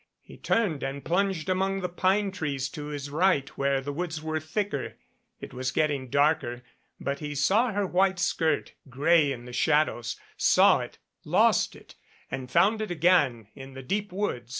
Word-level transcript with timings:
He 0.23 0.35
turned 0.35 0.81
and 0.81 1.05
plunged 1.05 1.47
among 1.47 1.81
the 1.81 1.87
pine 1.87 2.31
trees 2.31 2.69
to 2.69 2.87
his 2.87 3.11
right 3.11 3.47
where 3.49 3.81
the 3.81 3.93
woods 3.93 4.19
were 4.19 4.39
thicker. 4.39 4.95
It 5.39 5.53
was 5.53 5.69
getting 5.69 6.09
darker, 6.09 6.63
but 6.99 7.19
he 7.19 7.35
saw 7.35 7.71
her 7.71 7.85
white 7.85 8.17
skirt, 8.17 8.73
gray 8.89 9.31
in 9.31 9.45
the 9.45 9.53
shadows 9.53 10.19
saw 10.35 10.79
it 10.79 10.97
lost 11.23 11.75
it 11.75 11.93
and 12.31 12.49
found 12.49 12.81
it 12.81 12.89
again 12.89 13.49
in 13.53 13.75
the 13.75 13.83
deep 13.83 14.11
wood. 14.11 14.49